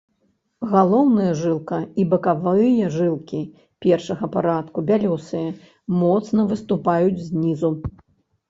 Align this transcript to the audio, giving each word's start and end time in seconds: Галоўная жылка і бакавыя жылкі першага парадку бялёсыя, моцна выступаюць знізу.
Галоўная 0.69 1.33
жылка 1.41 1.77
і 2.03 2.05
бакавыя 2.13 2.89
жылкі 2.95 3.41
першага 3.87 4.25
парадку 4.37 4.77
бялёсыя, 4.89 5.49
моцна 6.01 6.41
выступаюць 6.55 7.25
знізу. 7.29 7.71